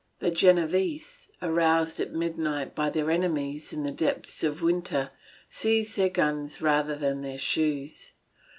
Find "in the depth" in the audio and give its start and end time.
3.71-4.43